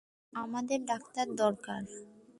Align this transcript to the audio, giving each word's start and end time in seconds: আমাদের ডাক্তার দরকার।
আমাদের 0.33 0.79
ডাক্তার 0.85 1.27
দরকার। 1.35 1.81